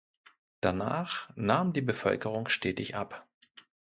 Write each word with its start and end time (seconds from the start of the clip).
Danach 0.61 1.29
nahm 1.35 1.73
die 1.73 1.83
Bevölkerung 1.83 2.47
stetig 2.49 2.95
ab. 2.95 3.27